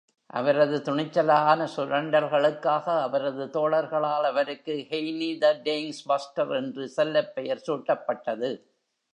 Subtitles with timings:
[0.29, 8.51] அவரது துணிச்சலான சுரண்டல்களுக்காக அவரது தோழர்களால் அவருக்கு "ஹெய்னி தி டேங்க்-பஸ்டர்" என்று செல்லப்பெயர் சூட்டப்பட்டது.